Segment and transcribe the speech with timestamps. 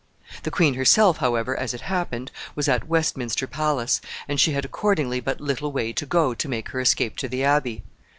[0.41, 5.19] The queen herself, however, as it happened, was at Westminster Palace, and she had accordingly
[5.19, 7.83] but little way to go to make her escape to the Abbey.